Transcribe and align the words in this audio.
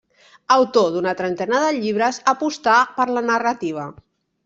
Autor 0.55 0.87
d'una 0.95 1.13
trentena 1.19 1.61
de 1.65 1.69
llibres, 1.83 2.19
apostà 2.35 2.81
per 2.99 3.11
la 3.19 3.27
narrativa. 3.33 3.91